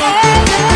Hey, 0.00 0.69